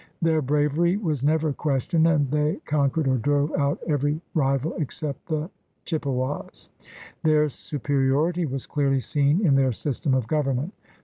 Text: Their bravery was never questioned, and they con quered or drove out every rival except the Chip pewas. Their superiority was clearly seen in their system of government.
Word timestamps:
Their 0.19 0.41
bravery 0.41 0.97
was 0.97 1.23
never 1.23 1.53
questioned, 1.53 2.07
and 2.07 2.27
they 2.31 2.55
con 2.65 2.89
quered 2.89 3.05
or 3.07 3.19
drove 3.19 3.53
out 3.55 3.77
every 3.87 4.19
rival 4.33 4.73
except 4.79 5.27
the 5.27 5.47
Chip 5.85 6.05
pewas. 6.05 6.69
Their 7.23 7.49
superiority 7.49 8.47
was 8.47 8.65
clearly 8.65 8.99
seen 8.99 9.45
in 9.45 9.53
their 9.53 9.71
system 9.73 10.15
of 10.15 10.25
government. 10.27 10.73